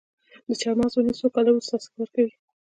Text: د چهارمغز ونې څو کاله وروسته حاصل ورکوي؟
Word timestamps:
د 0.47 0.49
چهارمغز 0.61 0.93
ونې 0.95 1.13
څو 1.19 1.27
کاله 1.35 1.49
وروسته 1.51 1.73
حاصل 1.75 1.93
ورکوي؟ 1.97 2.33